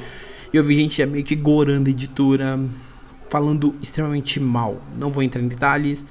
E 0.52 0.56
eu 0.56 0.64
vi 0.64 0.76
gente 0.76 0.96
já 0.96 1.06
meio 1.06 1.24
que 1.24 1.36
gorando 1.36 1.88
a 1.88 1.90
editora, 1.90 2.58
falando 3.28 3.74
extremamente 3.82 4.40
mal. 4.40 4.82
Não 4.98 5.10
vou 5.10 5.22
entrar 5.22 5.42
em 5.42 5.48
detalhes, 5.48 6.04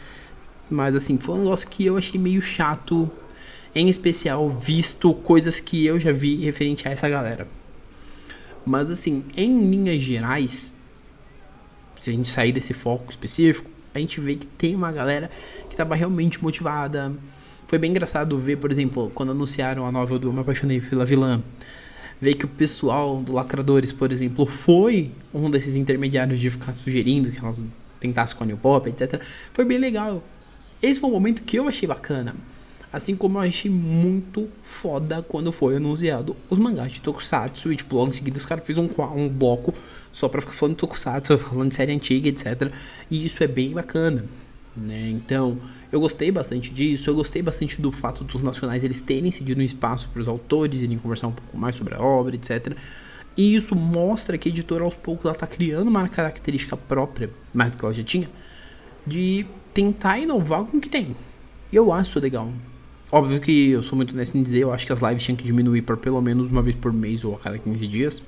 mas 0.69 0.95
assim, 0.95 1.17
foi 1.17 1.35
um 1.35 1.39
negócio 1.39 1.67
que 1.67 1.83
eu 1.83 1.97
achei 1.97 2.19
meio 2.19 2.41
chato 2.41 3.09
em 3.75 3.89
especial 3.89 4.49
visto 4.49 5.13
coisas 5.13 5.59
que 5.59 5.85
eu 5.85 5.99
já 5.99 6.11
vi 6.11 6.37
referente 6.37 6.87
a 6.87 6.91
essa 6.91 7.09
galera. 7.09 7.45
Mas 8.65 8.89
assim, 8.89 9.25
em 9.35 9.69
linhas 9.69 10.01
gerais, 10.01 10.73
se 11.99 12.09
a 12.09 12.13
gente 12.13 12.29
sair 12.29 12.53
desse 12.53 12.73
foco 12.73 13.11
específico, 13.11 13.69
a 13.93 13.99
gente 13.99 14.19
vê 14.19 14.35
que 14.35 14.47
tem 14.47 14.75
uma 14.75 14.91
galera 14.91 15.29
que 15.67 15.73
estava 15.73 15.93
realmente 15.93 16.41
motivada. 16.41 17.13
Foi 17.67 17.77
bem 17.77 17.91
engraçado 17.91 18.37
ver, 18.39 18.57
por 18.57 18.71
exemplo, 18.71 19.11
quando 19.13 19.31
anunciaram 19.31 19.85
a 19.85 19.91
novela 19.91 20.19
do 20.19 20.31
Me 20.31 20.39
Apaixonei 20.39 20.79
pela 20.79 21.05
Vilã, 21.05 21.41
ver 22.19 22.35
que 22.35 22.45
o 22.45 22.47
pessoal 22.47 23.21
do 23.21 23.33
Lacradores, 23.33 23.91
por 23.91 24.11
exemplo, 24.11 24.45
foi 24.45 25.11
um 25.33 25.49
desses 25.49 25.75
intermediários 25.75 26.39
de 26.39 26.49
ficar 26.49 26.73
sugerindo 26.73 27.29
que 27.29 27.39
elas 27.39 27.61
tentassem 27.99 28.37
com 28.37 28.43
a 28.43 28.47
New 28.47 28.57
Pop, 28.57 28.89
etc. 28.89 29.21
Foi 29.53 29.65
bem 29.65 29.77
legal. 29.77 30.23
Esse 30.81 30.99
foi 30.99 31.09
um 31.09 31.13
momento 31.13 31.43
que 31.43 31.57
eu 31.57 31.67
achei 31.67 31.87
bacana. 31.87 32.35
Assim 32.95 33.13
como 33.13 33.37
eu 33.37 33.41
achei 33.41 33.69
muito 33.69 34.47
foda 34.63 35.21
quando 35.21 35.51
foi 35.51 35.75
anunciado 35.75 36.33
os 36.49 36.57
mangás 36.57 36.93
de 36.93 37.01
Tokusatsu. 37.01 37.73
E, 37.73 37.75
tipo, 37.75 37.93
logo 37.93 38.07
em 38.07 38.13
seguida 38.13 38.37
os 38.37 38.45
caras 38.45 38.65
fizeram 38.65 38.87
um, 38.87 39.23
um 39.25 39.27
bloco 39.27 39.73
só 40.13 40.29
pra 40.29 40.39
ficar 40.39 40.53
falando 40.53 40.75
de 40.75 40.79
Tokusatsu, 40.79 41.37
falando 41.37 41.71
de 41.71 41.75
série 41.75 41.91
antiga, 41.91 42.29
etc. 42.29 42.71
E 43.11 43.25
isso 43.25 43.43
é 43.43 43.47
bem 43.47 43.71
bacana. 43.71 44.23
Né? 44.77 45.09
Então, 45.09 45.57
eu 45.91 45.99
gostei 45.99 46.31
bastante 46.31 46.73
disso. 46.73 47.09
Eu 47.09 47.15
gostei 47.15 47.41
bastante 47.41 47.81
do 47.81 47.91
fato 47.91 48.23
dos 48.23 48.41
nacionais 48.41 48.81
eles 48.81 49.01
terem 49.01 49.29
cedido 49.29 49.59
um 49.59 49.65
espaço 49.65 50.07
para 50.07 50.21
os 50.21 50.27
autores, 50.29 50.81
irem 50.81 50.97
conversar 50.97 51.27
um 51.27 51.33
pouco 51.33 51.57
mais 51.57 51.75
sobre 51.75 51.95
a 51.95 52.01
obra, 52.01 52.33
etc. 52.33 52.77
E 53.35 53.55
isso 53.55 53.75
mostra 53.75 54.37
que 54.37 54.47
a 54.47 54.51
editora 54.53 54.85
aos 54.85 54.95
poucos 54.95 55.25
ela 55.25 55.33
está 55.33 55.45
criando 55.45 55.89
uma 55.89 56.07
característica 56.07 56.77
própria, 56.77 57.29
mais 57.53 57.71
do 57.71 57.77
que 57.77 57.83
ela 57.83 57.93
já 57.93 58.03
tinha, 58.03 58.29
de 59.05 59.45
tentar 59.73 60.17
inovar 60.17 60.63
com 60.63 60.77
o 60.77 60.79
que 60.79 60.89
tem. 60.89 61.13
Eu 61.73 61.91
acho 61.91 62.21
legal. 62.21 62.49
Óbvio 63.15 63.39
que 63.39 63.69
eu 63.69 63.81
sou 63.81 63.95
muito 63.95 64.13
honesto 64.13 64.37
em 64.37 64.43
dizer, 64.43 64.59
eu 64.59 64.73
acho 64.73 64.85
que 64.85 64.91
as 64.91 64.99
lives 64.99 65.23
tinham 65.23 65.37
que 65.37 65.45
diminuir 65.45 65.83
por 65.83 65.95
pelo 65.95 66.21
menos 66.21 66.49
uma 66.49 66.61
vez 66.61 66.75
por 66.75 66.91
mês 66.91 67.23
ou 67.23 67.33
a 67.33 67.39
cada 67.39 67.57
15 67.57 67.87
dias. 67.87 68.21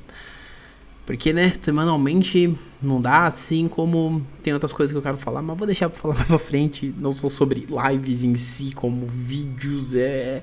Porque, 1.06 1.34
né, 1.34 1.52
semanalmente 1.62 2.58
não 2.82 3.02
dá, 3.02 3.26
assim 3.26 3.68
como 3.68 4.26
tem 4.42 4.54
outras 4.54 4.72
coisas 4.72 4.94
que 4.94 4.98
eu 4.98 5.02
quero 5.02 5.18
falar, 5.18 5.42
mas 5.42 5.58
vou 5.58 5.68
deixar 5.68 5.90
pra 5.90 6.00
falar 6.00 6.16
mais 6.20 6.28
pra 6.30 6.38
frente. 6.38 6.96
Não 6.98 7.12
sou 7.12 7.30
sobre 7.30 7.68
lives 7.68 8.24
em 8.24 8.34
si, 8.38 8.72
como 8.74 9.06
vídeos, 9.08 9.94
é. 9.94 10.42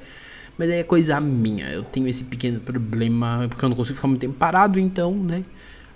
Mas 0.58 0.68
é 0.68 0.82
coisa 0.82 1.18
minha. 1.22 1.70
Eu 1.70 1.82
tenho 1.82 2.06
esse 2.06 2.24
pequeno 2.24 2.60
problema 2.60 3.46
porque 3.48 3.64
eu 3.64 3.70
não 3.70 3.76
consigo 3.76 3.94
ficar 3.94 4.08
muito 4.08 4.20
tempo 4.20 4.34
parado, 4.34 4.78
então, 4.78 5.14
né? 5.14 5.42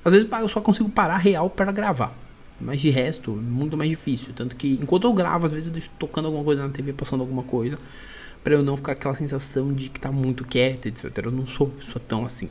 Às 0.02 0.14
vezes 0.14 0.26
eu 0.26 0.48
só 0.48 0.62
consigo 0.62 0.88
parar 0.88 1.18
real 1.18 1.50
para 1.50 1.70
gravar. 1.70 2.16
Mas 2.58 2.80
de 2.80 2.88
resto, 2.88 3.30
muito 3.30 3.76
mais 3.76 3.90
difícil. 3.90 4.32
Tanto 4.34 4.56
que 4.56 4.78
enquanto 4.80 5.06
eu 5.06 5.12
gravo, 5.12 5.44
às 5.44 5.52
vezes 5.52 5.66
eu 5.66 5.72
deixo 5.74 5.90
tocando 5.98 6.24
alguma 6.24 6.44
coisa 6.44 6.62
na 6.66 6.70
TV, 6.70 6.94
passando 6.94 7.20
alguma 7.20 7.42
coisa. 7.42 7.76
Para 8.42 8.54
eu 8.54 8.62
não 8.62 8.76
ficar 8.76 8.92
aquela 8.92 9.14
sensação 9.14 9.72
de 9.72 9.88
que 9.88 10.00
tá 10.00 10.10
muito 10.10 10.44
quieto, 10.44 10.86
etc. 10.86 11.04
Eu 11.24 11.32
não 11.32 11.46
sou 11.46 11.68
pessoa 11.68 12.02
tão 12.06 12.24
assim. 12.24 12.48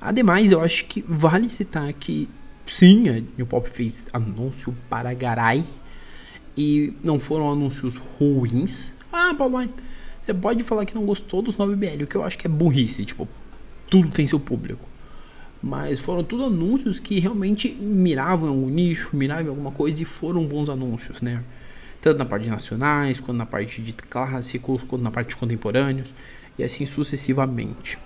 Ademais, 0.00 0.52
eu 0.52 0.60
acho 0.60 0.84
que 0.84 1.02
vale 1.08 1.48
citar 1.48 1.92
que 1.92 2.28
sim, 2.66 3.08
a 3.08 3.12
New 3.36 3.46
Pop 3.46 3.68
fez 3.68 4.06
anúncio 4.12 4.74
para 4.88 5.12
Garai. 5.14 5.64
E 6.56 6.92
não 7.02 7.18
foram 7.18 7.50
anúncios 7.50 7.96
ruins. 7.96 8.92
Ah, 9.12 9.34
Paulo, 9.36 9.68
você 10.24 10.32
pode 10.32 10.62
falar 10.62 10.84
que 10.84 10.94
não 10.94 11.04
gostou 11.04 11.42
dos 11.42 11.56
9BL, 11.56 12.04
o 12.04 12.06
que 12.06 12.16
eu 12.16 12.22
acho 12.22 12.38
que 12.38 12.46
é 12.46 12.50
burrice. 12.50 13.04
Tipo, 13.04 13.28
tudo 13.90 14.10
tem 14.10 14.26
seu 14.26 14.38
público. 14.38 14.88
Mas 15.62 15.98
foram 15.98 16.22
tudo 16.22 16.44
anúncios 16.44 17.00
que 17.00 17.18
realmente 17.18 17.70
miravam 17.72 18.48
em 18.48 18.50
algum 18.50 18.68
nicho, 18.68 19.16
miravam 19.16 19.46
em 19.46 19.48
alguma 19.48 19.70
coisa 19.70 20.02
e 20.02 20.04
foram 20.04 20.44
bons 20.44 20.68
anúncios, 20.68 21.20
né? 21.22 21.42
Tanto 22.04 22.18
na 22.18 22.26
parte 22.26 22.44
de 22.44 22.50
nacionais, 22.50 23.18
quanto 23.18 23.38
na 23.38 23.46
parte 23.46 23.80
de 23.80 23.94
clássicos, 23.94 24.82
quanto 24.82 25.00
na 25.00 25.10
parte 25.10 25.28
de 25.28 25.36
contemporâneos, 25.36 26.12
e 26.58 26.62
assim 26.62 26.84
sucessivamente. 26.84 27.98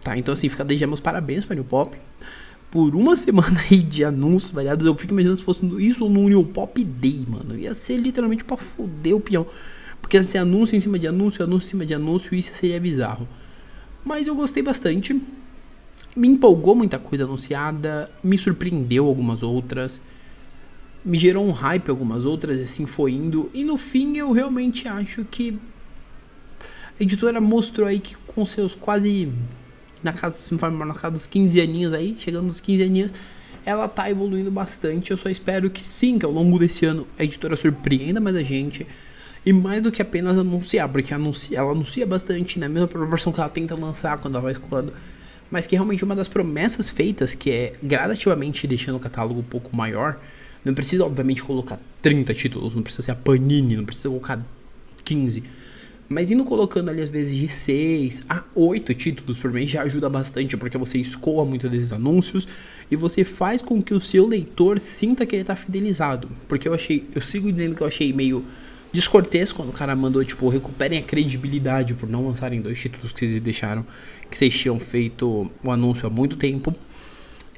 Tá? 0.00 0.16
Então, 0.16 0.32
assim, 0.32 0.48
fica 0.48 0.64
desde 0.64 0.86
meus 0.86 1.00
parabéns 1.00 1.44
para 1.44 1.54
o 1.54 1.56
New 1.56 1.64
Pop. 1.64 1.98
Por 2.70 2.94
uma 2.94 3.16
semana 3.18 3.60
aí 3.68 3.82
de 3.82 4.04
anúncios 4.04 4.52
variados, 4.52 4.86
eu 4.86 4.94
fico 4.96 5.12
imaginando 5.12 5.38
se 5.38 5.44
fosse 5.44 5.66
isso 5.84 6.08
no 6.08 6.28
New 6.28 6.44
Pop 6.44 6.84
Day, 6.84 7.26
mano. 7.28 7.58
Ia 7.58 7.74
ser 7.74 7.96
literalmente 7.96 8.44
pra 8.44 8.56
foder 8.56 9.16
o 9.16 9.20
peão. 9.20 9.44
Porque 10.00 10.18
assim, 10.18 10.38
anúncio 10.38 10.76
em 10.76 10.80
cima 10.80 10.96
de 10.96 11.08
anúncio, 11.08 11.42
anúncio 11.42 11.66
em 11.66 11.70
cima 11.70 11.84
de 11.84 11.94
anúncio, 11.94 12.36
isso 12.36 12.54
seria 12.54 12.78
bizarro. 12.78 13.26
Mas 14.04 14.28
eu 14.28 14.36
gostei 14.36 14.62
bastante 14.62 15.20
me 16.14 16.28
empolgou 16.28 16.74
muita 16.74 16.98
coisa 16.98 17.24
anunciada, 17.24 18.10
me 18.22 18.36
surpreendeu 18.36 19.06
algumas 19.06 19.42
outras, 19.42 20.00
me 21.04 21.18
gerou 21.18 21.46
um 21.46 21.50
hype 21.50 21.90
algumas 21.90 22.24
outras, 22.24 22.60
assim 22.60 22.86
foi 22.86 23.12
indo. 23.12 23.50
E 23.52 23.64
no 23.64 23.76
fim 23.76 24.16
eu 24.16 24.32
realmente 24.32 24.86
acho 24.88 25.24
que 25.24 25.58
a 26.98 27.02
editora 27.02 27.40
mostrou 27.40 27.88
aí 27.88 27.98
que 27.98 28.16
com 28.26 28.44
seus 28.44 28.74
quase 28.74 29.32
na 30.02 30.12
casa, 30.12 30.36
se 30.36 30.54
não 30.54 30.70
na 30.86 30.94
casa 30.94 31.12
dos 31.12 31.26
15 31.26 31.60
aninhos 31.60 31.92
aí, 31.92 32.16
chegando 32.18 32.46
nos 32.46 32.60
15 32.60 32.82
aninhos, 32.82 33.14
ela 33.64 33.88
tá 33.88 34.10
evoluindo 34.10 34.50
bastante. 34.50 35.10
Eu 35.10 35.16
só 35.16 35.28
espero 35.28 35.70
que 35.70 35.86
sim, 35.86 36.18
que 36.18 36.26
ao 36.26 36.32
longo 36.32 36.58
desse 36.58 36.84
ano 36.84 37.06
a 37.18 37.24
editora 37.24 37.56
surpreenda 37.56 38.20
mais 38.20 38.36
a 38.36 38.42
gente. 38.42 38.86
E 39.44 39.52
mais 39.52 39.82
do 39.82 39.90
que 39.90 40.00
apenas 40.00 40.38
anunciar, 40.38 40.88
porque 40.88 41.12
anuncia, 41.12 41.58
ela 41.58 41.72
anuncia 41.72 42.06
bastante 42.06 42.60
na 42.60 42.68
mesma 42.68 42.86
proporção 42.86 43.32
que 43.32 43.40
ela 43.40 43.48
tenta 43.48 43.74
lançar 43.74 44.18
quando 44.18 44.34
ela 44.34 44.42
vai 44.42 44.52
escolhendo 44.52 44.92
mas 45.52 45.66
que 45.66 45.76
realmente 45.76 46.02
uma 46.02 46.16
das 46.16 46.28
promessas 46.28 46.88
feitas, 46.88 47.34
que 47.34 47.50
é 47.50 47.74
gradativamente 47.82 48.66
deixando 48.66 48.96
o 48.96 48.98
catálogo 48.98 49.40
um 49.40 49.44
pouco 49.44 49.76
maior, 49.76 50.18
não 50.64 50.74
precisa 50.74 51.04
obviamente 51.04 51.42
colocar 51.42 51.80
30 52.00 52.34
títulos, 52.34 52.74
não 52.74 52.82
precisa 52.82 53.02
ser 53.02 53.10
a 53.12 53.14
Panini, 53.14 53.76
não 53.76 53.84
precisa 53.84 54.08
colocar 54.08 54.44
15. 55.04 55.42
Mas 56.08 56.30
indo 56.30 56.44
colocando 56.44 56.90
ali 56.90 57.00
às 57.00 57.08
vezes 57.08 57.36
de 57.36 57.48
6 57.48 58.24
a 58.28 58.44
8 58.54 58.94
títulos 58.94 59.38
por 59.38 59.50
mês 59.50 59.70
já 59.70 59.82
ajuda 59.82 60.08
bastante, 60.10 60.56
porque 60.56 60.76
você 60.76 60.98
escoa 60.98 61.44
muito 61.44 61.68
desses 61.68 61.92
anúncios 61.92 62.46
e 62.90 62.96
você 62.96 63.24
faz 63.24 63.62
com 63.62 63.82
que 63.82 63.94
o 63.94 64.00
seu 64.00 64.26
leitor 64.26 64.78
sinta 64.78 65.24
que 65.24 65.34
ele 65.34 65.42
está 65.42 65.56
fidelizado. 65.56 66.28
Porque 66.46 66.68
eu 66.68 66.74
achei, 66.74 67.04
eu 67.14 67.20
sigo 67.20 67.50
dizendo 67.50 67.74
que 67.74 67.82
eu 67.82 67.86
achei 67.86 68.12
meio 68.12 68.44
descortês 68.92 69.52
quando 69.52 69.70
o 69.70 69.72
cara 69.72 69.96
mandou, 69.96 70.22
tipo, 70.22 70.48
recuperem 70.48 70.98
a 70.98 71.02
credibilidade 71.02 71.94
por 71.94 72.08
não 72.08 72.26
lançarem 72.26 72.60
dois 72.60 72.78
títulos 72.78 73.12
que 73.12 73.20
vocês 73.20 73.40
deixaram, 73.40 73.86
que 74.30 74.36
vocês 74.36 74.54
tinham 74.54 74.78
feito 74.78 75.50
o 75.64 75.70
anúncio 75.70 76.06
há 76.06 76.10
muito 76.10 76.36
tempo. 76.36 76.74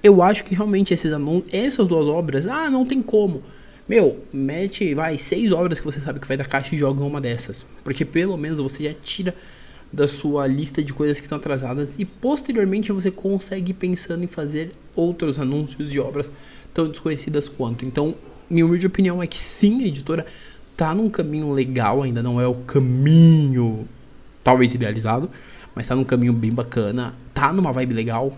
Eu 0.05 0.23
acho 0.23 0.45
que 0.45 0.55
realmente 0.55 0.93
esses 0.93 1.15
anúncios, 1.15 1.49
essas 1.53 1.89
duas 1.89 2.07
obras, 2.07 2.47
ah, 2.47 2.71
não 2.71 2.85
tem 2.85 3.01
como. 3.01 3.43
Meu, 3.89 4.21
mete, 4.31 4.95
vai, 4.95 5.17
seis 5.17 5.51
obras 5.51 5.81
que 5.81 5.87
você 5.87 5.99
sabe 5.99 6.21
que 6.21 6.29
vai 6.29 6.37
da 6.37 6.45
caixa 6.45 6.75
e 6.75 6.79
joga 6.79 7.03
uma 7.03 7.23
dessas. 7.23 7.65
Porque 7.83 8.05
pelo 8.05 8.37
menos 8.37 8.61
você 8.61 8.85
já 8.85 8.95
tira 9.03 9.35
da 9.91 10.07
sua 10.07 10.47
lista 10.47 10.85
de 10.85 10.93
coisas 10.93 11.19
que 11.19 11.25
estão 11.25 11.39
atrasadas 11.39 11.99
e 11.99 12.05
posteriormente 12.05 12.93
você 12.93 13.11
consegue 13.11 13.73
pensando 13.73 14.25
em 14.25 14.27
fazer 14.27 14.73
outros 14.95 15.39
anúncios 15.39 15.91
de 15.91 15.99
obras 15.99 16.31
tão 16.75 16.87
desconhecidas 16.87 17.49
quanto. 17.49 17.87
Então, 17.87 18.15
minha 18.51 18.67
humilde 18.67 18.87
opinião 18.87 19.23
é 19.23 19.27
que 19.27 19.41
sim, 19.41 19.85
a 19.85 19.87
editora 19.87 20.27
tá 20.77 20.95
num 20.95 21.09
caminho 21.09 21.51
legal, 21.51 22.03
ainda 22.03 22.23
não 22.23 22.39
é 22.39 22.47
o 22.47 22.57
caminho 22.57 23.89
talvez 24.43 24.75
idealizado, 24.75 25.31
mas 25.75 25.89
tá 25.89 25.95
num 25.95 26.05
caminho 26.05 26.35
bem 26.35 26.53
bacana, 26.53 27.15
tá 27.33 27.55
numa 27.55 27.73
vibe 27.73 27.95
legal. 27.95 28.37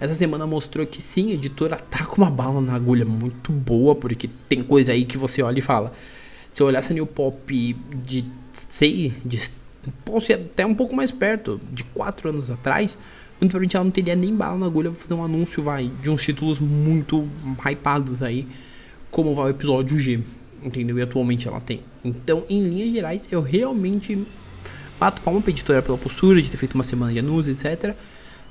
Essa 0.00 0.14
semana 0.14 0.46
mostrou 0.46 0.86
que 0.86 1.00
sim, 1.00 1.30
a 1.30 1.34
editora 1.34 1.76
tá 1.76 2.04
com 2.04 2.16
uma 2.16 2.30
bala 2.30 2.60
na 2.60 2.74
agulha 2.74 3.04
muito 3.04 3.52
boa, 3.52 3.94
porque 3.94 4.28
tem 4.48 4.62
coisa 4.62 4.92
aí 4.92 5.04
que 5.04 5.16
você 5.16 5.42
olha 5.42 5.58
e 5.58 5.62
fala. 5.62 5.92
Se 6.50 6.62
eu 6.62 6.66
olhasse 6.66 6.92
a 6.92 6.94
New 6.94 7.06
Pop 7.06 7.76
de 8.04 8.24
sei, 8.52 9.12
de 9.24 9.40
posso 10.04 10.32
ir 10.32 10.34
até 10.34 10.64
um 10.64 10.74
pouco 10.74 10.94
mais 10.94 11.10
perto, 11.10 11.60
de 11.72 11.84
4 11.84 12.28
anos 12.28 12.50
atrás, 12.50 12.96
muito 13.40 13.50
provavelmente 13.50 13.76
ela 13.76 13.84
não 13.84 13.90
teria 13.90 14.14
nem 14.14 14.34
bala 14.34 14.56
na 14.56 14.66
agulha 14.66 14.90
pra 14.90 15.00
fazer 15.00 15.14
um 15.14 15.24
anúncio, 15.24 15.62
vai, 15.62 15.90
de 16.02 16.10
uns 16.10 16.22
títulos 16.22 16.58
muito 16.58 17.28
hypados 17.66 18.22
aí, 18.22 18.46
como 19.10 19.34
vai 19.34 19.46
o 19.46 19.50
episódio 19.50 19.98
G 19.98 20.20
entendeu? 20.64 20.98
E 20.98 21.02
atualmente 21.02 21.46
ela 21.46 21.60
tem. 21.60 21.80
Então, 22.02 22.44
em 22.48 22.62
linhas 22.64 22.90
gerais, 22.92 23.28
eu 23.30 23.42
realmente 23.42 24.26
bato 24.98 25.20
palma 25.22 25.40
pra 25.40 25.50
editora 25.50 25.82
pela 25.82 25.98
postura 25.98 26.40
de 26.40 26.50
ter 26.50 26.56
feito 26.56 26.74
uma 26.74 26.84
semana 26.84 27.12
de 27.12 27.18
anúncios, 27.18 27.64
etc. 27.64 27.94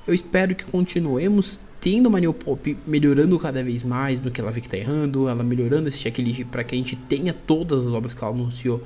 Eu 0.06 0.14
espero 0.14 0.54
que 0.54 0.66
continuemos 0.66 1.58
tendo 1.80 2.08
uma 2.08 2.20
New 2.20 2.34
Pop 2.34 2.78
melhorando 2.86 3.40
cada 3.40 3.64
vez 3.64 3.84
mais 3.84 4.22
no 4.22 4.30
que 4.30 4.42
ela 4.42 4.52
vê 4.52 4.60
que 4.60 4.68
tá 4.68 4.78
errando, 4.78 5.30
ela 5.30 5.44
melhorando 5.44 5.88
esse 5.88 5.98
checklist 5.98 6.44
para 6.46 6.64
que 6.64 6.76
a 6.76 6.78
gente 6.78 6.96
tenha 6.96 7.34
todas 7.34 7.86
as 7.86 7.94
obras 7.94 8.14
que 8.14 8.24
ela 8.24 8.34
anunciou 8.34 8.84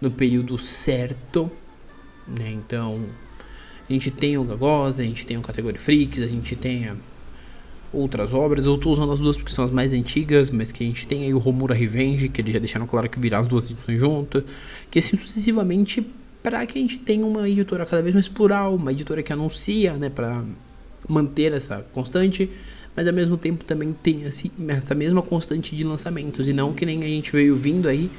no 0.00 0.10
período 0.12 0.56
certo, 0.58 1.50
né? 2.26 2.52
Então, 2.52 3.04
a 3.88 3.92
gente 3.92 4.12
tem 4.12 4.38
o 4.38 4.44
Gagosa, 4.44 5.02
a 5.02 5.04
gente 5.04 5.26
tem 5.26 5.36
o 5.36 5.40
Category 5.40 5.76
Freaks, 5.76 6.22
a 6.22 6.28
gente 6.28 6.54
tem 6.54 6.92
outras 7.92 8.32
obras. 8.32 8.64
Eu 8.64 8.76
estou 8.76 8.92
usando 8.92 9.12
as 9.12 9.20
duas 9.20 9.36
porque 9.36 9.52
são 9.52 9.64
as 9.64 9.72
mais 9.72 9.92
antigas, 9.92 10.50
mas 10.50 10.70
que 10.70 10.84
a 10.84 10.86
gente 10.86 11.04
tem 11.04 11.24
aí 11.24 11.34
o 11.34 11.38
Romura 11.38 11.74
Revenge, 11.74 12.28
que 12.28 12.40
eles 12.40 12.52
já 12.52 12.60
deixaram 12.60 12.86
claro 12.86 13.08
que 13.08 13.18
virá 13.18 13.40
as 13.40 13.48
duas 13.48 13.68
edições 13.68 13.98
juntas, 13.98 14.44
que 14.88 15.00
assim 15.00 15.16
sucessivamente 15.16 16.06
para 16.42 16.64
que 16.66 16.78
a 16.78 16.80
gente 16.80 16.98
tenha 16.98 17.24
uma 17.24 17.48
editora 17.48 17.84
cada 17.84 18.02
vez 18.02 18.14
mais 18.14 18.28
plural, 18.28 18.74
uma 18.74 18.92
editora 18.92 19.22
que 19.22 19.32
anuncia, 19.32 19.94
né, 19.94 20.08
para 20.08 20.42
manter 21.08 21.52
essa 21.52 21.84
constante, 21.92 22.50
mas 22.96 23.06
ao 23.06 23.12
mesmo 23.12 23.36
tempo 23.36 23.64
também 23.64 23.92
tem 23.92 24.24
essa 24.24 24.94
mesma 24.94 25.22
constante 25.22 25.76
de 25.76 25.84
lançamentos 25.84 26.48
e 26.48 26.52
não 26.52 26.72
que 26.72 26.84
nem 26.84 27.02
a 27.02 27.06
gente 27.06 27.32
veio 27.32 27.56
vindo 27.56 27.88
aí 27.88 28.10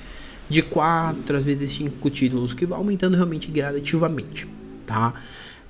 de 0.50 0.62
quatro, 0.62 1.38
às 1.38 1.44
vezes 1.44 1.72
cinco 1.72 2.10
títulos, 2.10 2.54
que 2.54 2.66
vai 2.66 2.78
aumentando 2.78 3.16
realmente 3.16 3.50
gradativamente, 3.50 4.48
tá? 4.86 5.14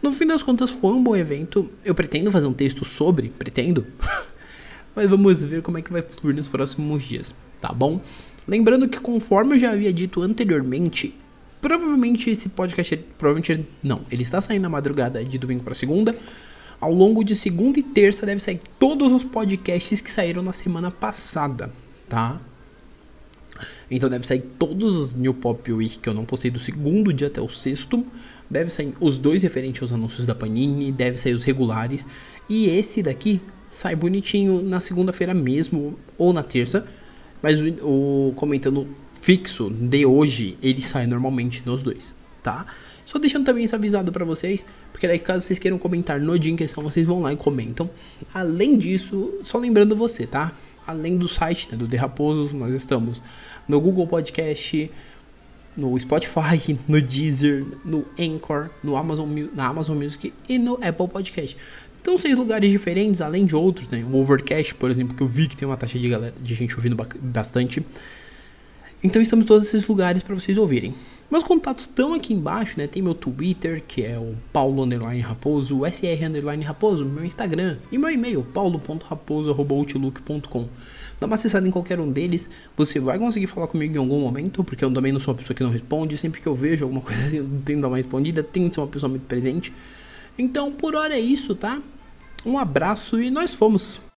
No 0.01 0.12
fim 0.12 0.25
das 0.25 0.41
contas, 0.41 0.72
foi 0.72 0.93
um 0.93 1.03
bom 1.03 1.15
evento. 1.15 1.70
Eu 1.86 1.93
pretendo 1.93 2.31
fazer 2.31 2.48
um 2.48 2.53
texto 2.53 2.84
sobre, 2.84 3.29
pretendo. 3.29 3.86
Mas 4.96 5.08
vamos 5.08 5.43
ver 5.43 5.62
como 5.62 5.77
é 5.77 5.81
que 5.81 5.91
vai 5.91 6.01
fluir 6.01 6.36
nos 6.36 6.48
próximos 6.48 7.03
dias, 7.03 7.36
tá 7.62 7.72
bom? 7.72 8.01
Lembrando 8.48 8.89
que, 8.89 9.00
conforme 9.00 9.53
eu 9.53 9.60
já 9.60 9.72
havia 9.72 9.93
dito 9.93 10.22
anteriormente, 10.24 11.13
provavelmente 11.62 12.30
esse 12.30 12.50
podcast, 12.50 12.98
provavelmente 13.18 13.65
não, 13.82 14.01
ele 14.12 14.24
está 14.24 14.41
saindo 14.41 14.63
na 14.63 14.70
madrugada 14.70 15.24
de 15.24 15.38
domingo 15.38 15.63
para 15.63 15.74
segunda. 15.74 16.15
Ao 16.80 16.91
longo 16.91 17.24
de 17.24 17.36
segunda 17.36 17.80
e 17.80 17.84
terça 17.84 18.25
deve 18.25 18.41
sair 18.41 18.60
todos 18.80 19.13
os 19.13 19.24
podcasts 19.24 20.01
que 20.01 20.10
saíram 20.10 20.41
na 20.41 20.51
semana 20.51 20.89
passada, 20.89 21.72
tá? 22.10 22.41
Então 23.89 24.10
deve 24.10 24.25
sair 24.25 24.41
todos 24.58 24.96
os 24.96 25.13
New 25.13 25.34
Pop 25.34 25.72
Week 25.72 26.00
que 26.00 26.10
eu 26.10 26.13
não 26.13 26.25
postei 26.25 26.50
do 26.50 26.60
segundo 26.60 27.13
dia 27.13 27.27
até 27.27 27.39
o 27.39 27.50
sexto. 27.50 28.03
Deve 28.50 28.72
sair 28.72 28.94
os 29.00 29.18
dois 29.18 29.44
referentes 29.44 29.82
aos 29.82 29.91
anúncios 29.91 30.25
da 30.25 30.34
Panini, 30.34 30.91
deve 30.91 31.18
sair 31.18 31.34
os 31.34 31.44
regulares. 31.44 32.06
E 32.50 32.68
esse 32.68 33.03
daqui 33.03 33.39
sai 33.70 33.96
bonitinho 33.96 34.62
na 34.62 34.80
segunda-feira 34.80 35.34
mesmo 35.34 36.00
ou 36.18 36.34
na 36.34 36.41
terça. 36.41 36.86
Mas 37.41 37.62
o, 37.62 37.68
o, 38.30 38.34
comentando 38.36 38.88
fixo 39.22 39.70
de 39.70 40.06
hoje, 40.06 40.58
ele 40.62 40.82
sai 40.82 41.08
normalmente 41.08 41.63
nos 41.66 41.82
dois, 41.82 42.13
tá? 42.44 42.66
Só 43.06 43.18
deixando 43.18 43.46
também 43.46 43.63
isso 43.63 43.75
avisado 43.75 44.12
para 44.12 44.25
vocês, 44.25 44.66
porque 44.92 45.08
daí 45.08 45.20
caso 45.20 45.46
vocês 45.46 45.60
queiram 45.60 45.78
comentar 45.78 46.20
no 46.20 46.38
dia 46.38 46.51
em 46.51 46.56
questão, 46.56 46.84
vocês 46.84 47.08
vão 47.08 47.22
lá 47.22 47.32
e 47.32 47.38
comentam. 47.38 47.90
Além 48.34 48.78
disso, 48.78 49.34
só 49.44 49.58
lembrando 49.58 49.96
você, 49.96 50.28
tá? 50.28 50.54
além 50.86 51.18
do 51.18 51.28
site 51.28 51.70
né, 51.72 51.78
do 51.78 51.88
The 51.88 51.98
Raposo, 51.98 52.56
nós 52.56 52.75
estamos 52.75 53.22
no 53.68 53.80
Google 53.80 54.08
Podcast, 54.08 54.92
no 55.75 55.98
Spotify, 56.00 56.78
no 56.88 57.01
Deezer, 57.01 57.66
no 57.84 58.06
Anchor, 58.20 58.70
no 58.84 58.96
Amazon, 58.96 59.30
na 59.54 59.68
Amazon 59.68 59.98
Music 59.98 60.34
e 60.48 60.58
no 60.58 60.74
Apple 60.75 61.08
Podcast. 61.08 61.58
Então, 62.01 62.18
seis 62.18 62.36
lugares 62.36 62.72
diferentes, 62.72 63.22
além 63.22 63.46
de 63.46 63.56
outros, 63.56 63.88
né? 63.88 64.04
O 64.04 64.18
Overcast, 64.18 64.74
por 64.74 64.90
exemplo, 64.90 65.16
que 65.16 65.22
eu 65.22 65.28
vi 65.28 65.48
que 65.48 65.56
tem 65.56 65.68
uma 65.68 65.78
taxa 65.78 66.00
de, 66.00 66.10
galera, 66.10 66.34
de 66.42 66.54
gente 66.56 66.75
ouvindo 66.75 66.98
bastante. 67.22 67.86
Então 69.03 69.20
estamos 69.20 69.46
em 69.46 69.48
todos 69.48 69.67
esses 69.67 69.88
lugares 69.88 70.22
para 70.22 70.36
vocês 70.36 70.60
ouvirem. 70.60 70.93
Meus 71.29 71.43
contatos 71.43 71.86
estão 71.86 72.13
aqui 72.13 72.34
embaixo, 72.34 72.77
né? 72.77 72.86
Tem 72.86 73.01
meu 73.01 73.15
Twitter, 73.15 73.81
que 73.88 74.03
é 74.03 74.20
o 74.20 74.36
Paulo 74.53 74.84
Underline 74.84 75.22
Raposo, 75.22 75.79
o 75.79 75.88
SR 75.88 76.24
Underline 76.25 76.63
Raposo, 76.63 77.03
meu 77.03 77.25
Instagram 77.25 77.77
e 77.91 77.98
meu 77.98 78.12
e-mail, 78.12 78.43
paulo.raposo.outlook.com. 78.43 80.70
Dá 81.20 81.25
uma 81.25 81.34
acessada 81.36 81.67
em 81.67 81.72
qualquer 81.72 82.00
um 82.00 82.12
deles, 82.12 82.48
você 82.75 83.00
vai 83.00 83.17
conseguir 83.17 83.48
falar 83.48 83.65
comigo 83.67 83.96
em 83.96 83.98
algum 83.98 84.20
momento, 84.20 84.63
porque 84.63 84.84
eu 84.84 84.93
também 84.93 85.12
não 85.12 85.20
sou 85.20 85.34
uma 85.34 85.38
pessoa 85.38 85.55
que 85.55 85.63
não 85.63 85.72
responde. 85.72 86.15
Sempre 86.17 86.41
que 86.41 86.48
eu 86.48 86.53
vejo 86.53 86.84
alguma 86.84 87.01
coisa 87.08 87.24
assim, 87.24 87.38
eu 87.38 87.50
tento 87.63 87.81
dar 87.81 87.88
uma 87.88 87.98
respondida, 87.98 88.43
tem 88.43 88.67
que 88.67 88.75
ser 88.75 88.81
uma 88.81 88.88
pessoa 88.88 89.10
muito 89.10 89.25
presente. 89.25 89.74
Então, 90.38 90.72
por 90.72 90.96
hora 90.96 91.15
é 91.15 91.20
isso, 91.20 91.55
tá? 91.55 91.81
Um 92.46 92.58
abraço 92.58 93.22
e 93.22 93.31
nós 93.31 93.53
fomos! 93.53 94.01